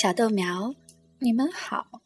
[0.00, 0.74] 小豆苗，
[1.18, 2.00] 你们好。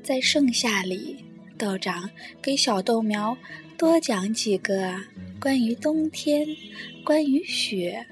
[0.00, 1.16] 在盛夏里，
[1.58, 2.08] 豆长
[2.40, 3.36] 给小豆苗
[3.76, 4.94] 多讲几个
[5.40, 6.46] 关于冬天、
[7.04, 8.06] 关于雪、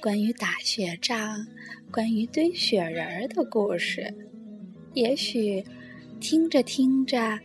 [0.00, 1.46] 关于打雪仗、
[1.92, 4.12] 关于堆雪人儿的故事。
[4.94, 5.64] 也许
[6.18, 7.38] 听着听着，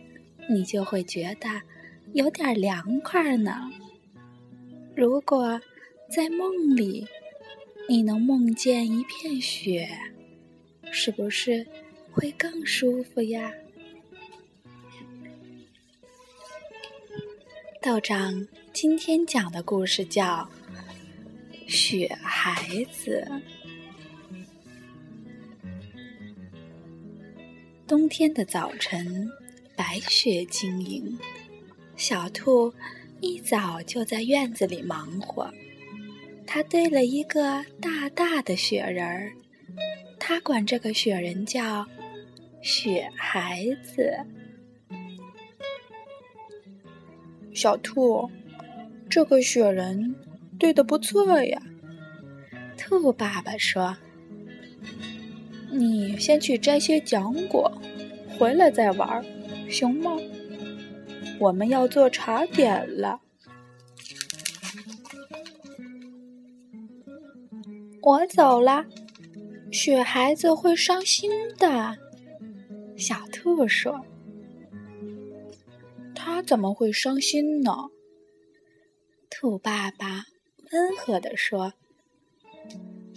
[0.50, 1.48] 你就会觉得
[2.14, 3.70] 有点凉快呢。
[4.96, 5.60] 如果
[6.10, 7.06] 在梦里，
[7.88, 9.88] 你能梦见一片雪，
[11.00, 11.64] 是不是
[12.10, 13.52] 会更舒服呀？
[17.80, 20.48] 道长今天讲的故事叫
[21.70, 23.24] 《雪孩子》。
[27.86, 29.30] 冬天的早晨，
[29.76, 31.16] 白雪晶莹，
[31.96, 32.74] 小兔
[33.20, 35.48] 一早就在院子里忙活。
[36.44, 39.32] 他堆了一个大大的雪人儿，
[40.28, 41.86] 他管这个雪人叫
[42.60, 44.14] “雪孩子”。
[47.54, 48.30] 小兔，
[49.08, 50.14] 这个雪人
[50.58, 51.62] 堆的不错呀。
[52.76, 53.96] 兔爸爸说
[55.72, 57.80] ：“你先去摘些浆果，
[58.38, 59.24] 回来再玩，
[59.70, 60.10] 行吗？
[61.40, 63.22] 我们要做茶点了。”
[68.02, 68.84] 我走了，
[69.70, 71.96] 雪孩子会伤心的。
[72.96, 74.04] 小兔说
[76.14, 77.72] ：“他怎么会伤心呢？”
[79.30, 80.24] 兔爸爸
[80.72, 81.72] 温和地说：“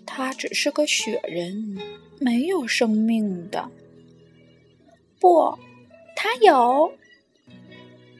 [0.05, 1.77] 他只是个雪人，
[2.19, 3.71] 没有生命的。”
[5.19, 5.58] 不，
[6.15, 6.93] 他有！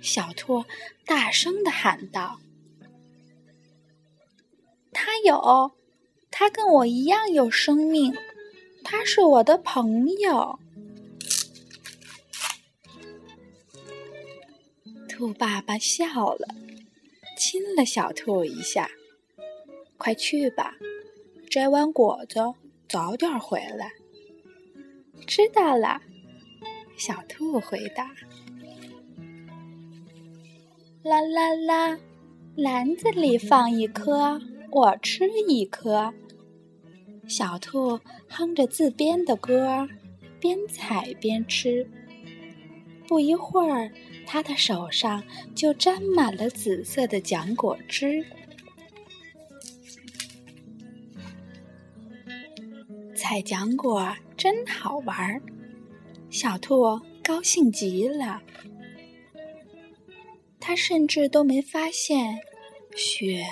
[0.01, 0.63] 小兔
[1.05, 2.39] 大声的喊道
[4.91, 5.71] ：“他有！”
[6.42, 8.11] 他跟我一样有生命，
[8.84, 10.58] 他是我的朋友。
[15.07, 16.47] 兔爸爸笑了，
[17.38, 18.90] 亲了小兔一下。
[20.00, 20.74] 快去吧，
[21.47, 22.40] 摘完果子
[22.90, 23.91] 早点回来。
[25.28, 26.01] 知道了，
[26.97, 28.09] 小兔回答。
[31.03, 32.00] 啦啦啦，
[32.56, 34.41] 篮子里放一颗，
[34.72, 36.12] 我吃一颗。
[37.27, 39.87] 小兔哼着自编的歌，
[40.39, 41.89] 边采边吃。
[43.07, 43.91] 不一会儿，
[44.25, 45.23] 它的手上
[45.55, 48.25] 就沾满了紫色的浆果汁。
[53.15, 55.41] 采浆果真好玩儿，
[56.29, 58.41] 小兔高兴极了。
[60.59, 62.39] 它甚至都没发现，
[62.95, 63.45] 雪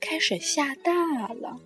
[0.00, 0.92] 开始下大
[1.34, 1.58] 了。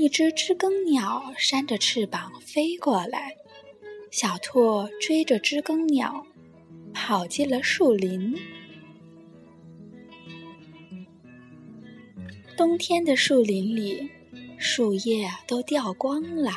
[0.00, 3.36] 一只知更鸟扇着翅膀飞过来，
[4.10, 6.24] 小兔追着知更鸟，
[6.94, 8.34] 跑进了树林。
[12.56, 14.08] 冬天的树林里，
[14.56, 16.50] 树叶都掉光了，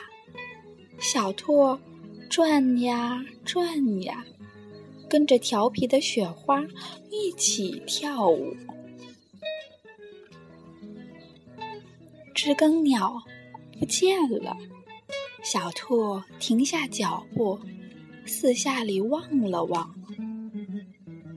[0.97, 1.77] 小兔
[2.29, 4.23] 转呀转呀，
[5.09, 6.65] 跟着调皮的雪花
[7.11, 8.55] 一起跳舞。
[12.33, 13.21] 知更鸟
[13.83, 14.55] 不见了，
[15.43, 17.59] 小兔停下脚步，
[18.25, 19.93] 四下里望了望，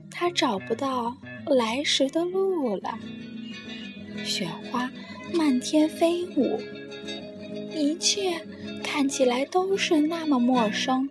[0.09, 2.97] 它找不到来时的路了。
[4.23, 4.89] 雪花
[5.33, 6.57] 漫天飞舞，
[7.75, 8.41] 一切
[8.81, 11.09] 看起来都是那么陌生。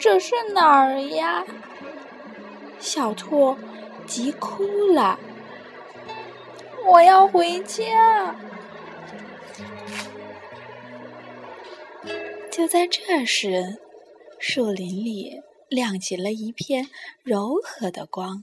[0.00, 1.44] 这是哪儿呀？
[2.80, 3.56] 小兔
[4.04, 5.16] 急哭了。
[6.90, 8.34] 我要回家。
[12.50, 13.80] 就在这时，
[14.38, 16.88] 树林里亮起了一片
[17.22, 18.42] 柔和的光，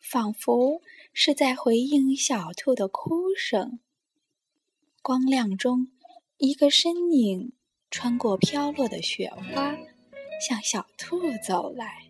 [0.00, 0.80] 仿佛
[1.12, 3.80] 是在回应小兔的哭声。
[5.02, 5.88] 光亮中，
[6.38, 7.52] 一个身影
[7.90, 9.76] 穿过飘落的雪花，
[10.40, 12.04] 向小兔走来。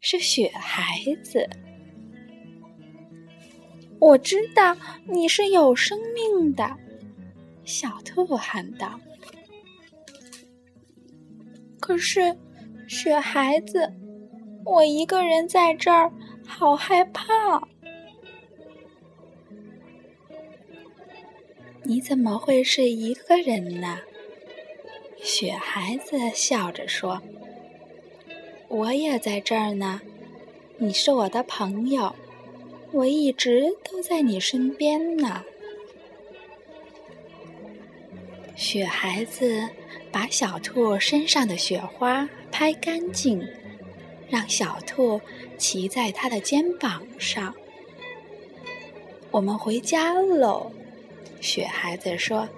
[0.00, 1.48] 是雪孩子。
[4.00, 6.76] 我知道你是有生命的，
[7.64, 8.98] 小兔喊道。
[11.80, 12.36] 可是，
[12.88, 13.92] 雪孩子，
[14.64, 16.12] 我一个人在这儿，
[16.46, 17.22] 好害怕。
[21.84, 23.98] 你怎么会是一个人呢？
[25.20, 27.20] 雪孩子笑着说
[28.68, 30.00] ：“我也在这儿呢，
[30.78, 32.14] 你是我的朋友。”
[32.92, 35.42] 我一直都在你身边呢。
[38.62, 39.68] 雪孩子
[40.12, 43.44] 把小兔身上的雪花拍干净，
[44.30, 45.20] 让小兔
[45.58, 47.52] 骑在他的肩膀上。
[49.32, 50.70] 我们回家喽，
[51.40, 52.48] 雪孩子说：“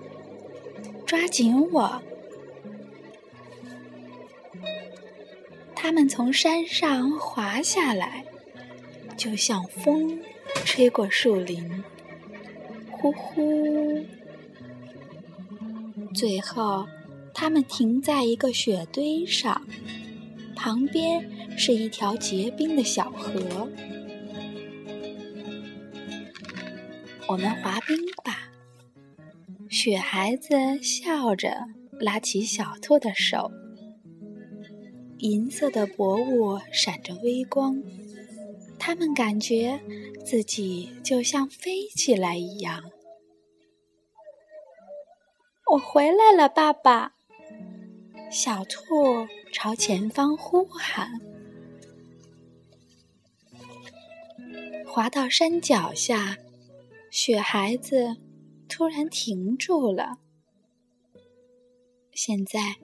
[1.07, 2.03] 抓紧我。”
[5.75, 8.27] 他们从山上滑下来，
[9.17, 10.21] 就像风
[10.67, 11.83] 吹过树林，
[12.91, 14.05] 呼呼。
[16.15, 16.87] 最后，
[17.35, 19.67] 他们停在一个雪堆上，
[20.55, 21.29] 旁边
[21.59, 23.69] 是一条结冰的小河。
[27.27, 28.53] 我们滑冰吧，
[29.69, 31.57] 雪孩子笑着
[31.99, 33.51] 拉起小兔的手，
[35.19, 37.83] 银色的薄雾闪着微光，
[38.79, 39.81] 他们感觉
[40.25, 42.85] 自己就像飞起来一样。
[45.73, 47.15] 我回来了，爸爸！
[48.31, 51.21] 小兔朝前方呼喊。
[54.87, 56.37] 滑到山脚下，
[57.11, 58.17] 雪孩子
[58.69, 60.19] 突然停住了。
[62.13, 62.77] 现在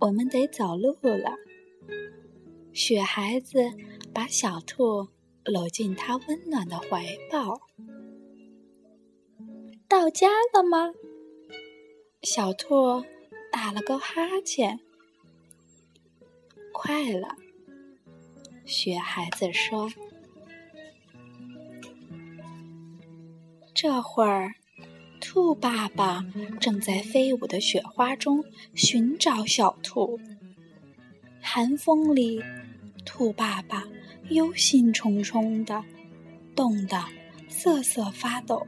[0.00, 1.36] 我们得走路了。
[2.72, 3.72] 雪孩子
[4.12, 5.08] 把小兔
[5.44, 7.60] 搂进他温暖的怀抱。
[9.88, 10.92] 到家了吗？
[12.24, 13.04] 小兔
[13.52, 14.80] 打了个哈欠，
[16.72, 17.36] 快了。
[18.64, 19.90] 雪孩子说
[23.74, 24.54] ：“这会儿，
[25.20, 26.24] 兔爸爸
[26.58, 28.42] 正在飞舞的雪花中
[28.74, 30.18] 寻找小兔。
[31.42, 32.42] 寒风里，
[33.04, 33.84] 兔爸爸
[34.30, 35.84] 忧心忡忡的，
[36.56, 37.04] 冻得
[37.50, 38.66] 瑟瑟发抖。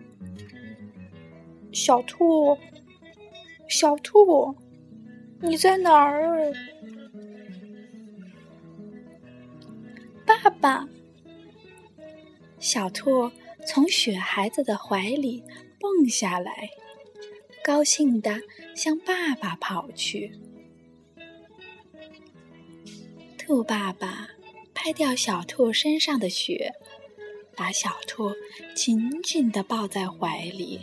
[1.73, 2.59] 小兔。”
[3.69, 4.57] 小兔，
[5.41, 6.53] 你在哪儿？
[10.25, 10.89] 爸爸，
[12.59, 13.31] 小兔
[13.67, 15.43] 从雪孩子的怀里
[15.81, 16.69] 蹦下来，
[17.65, 18.41] 高兴地
[18.75, 20.33] 向爸爸跑去。
[23.37, 24.29] 兔爸爸
[24.75, 26.73] 拍掉小兔身上的雪，
[27.57, 28.33] 把小兔
[28.75, 30.81] 紧紧地抱在怀里。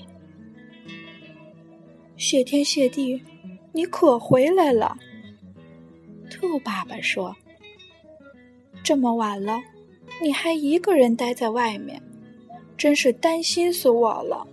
[2.23, 3.21] 雪天雪地，
[3.73, 4.97] 你可回来了。
[6.31, 7.35] 兔爸爸说
[8.81, 9.59] ：“这么晚了，
[10.21, 12.01] 你还一个人待在外面，
[12.77, 14.47] 真是担心死我了。”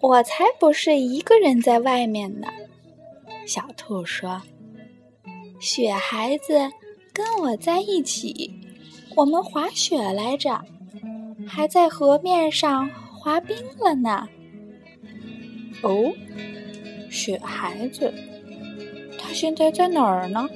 [0.00, 2.46] 我才不是一个人在外面呢，
[3.48, 4.40] 小兔说
[5.58, 6.70] ：“雪孩子
[7.12, 8.48] 跟我在一起，
[9.16, 10.64] 我们滑雪来着，
[11.48, 12.88] 还在河面上。”
[13.28, 14.26] 滑冰了呢！
[15.82, 16.14] 哦，
[17.10, 18.10] 雪孩子，
[19.18, 20.48] 他现在在哪儿呢？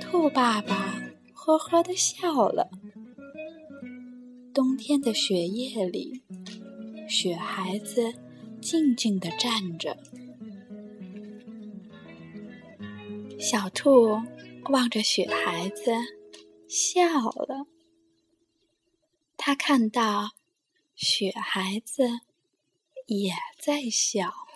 [0.00, 0.98] 兔爸爸
[1.34, 2.70] 呵呵的笑了。
[4.54, 6.22] 冬天的雪夜里，
[7.06, 8.14] 雪孩子
[8.62, 9.98] 静静的站着。
[13.38, 14.18] 小兔
[14.70, 15.92] 望着雪孩子，
[16.66, 17.66] 笑了。
[19.36, 20.30] 他看到。
[21.02, 22.06] 雪孩子
[23.06, 24.49] 也在笑。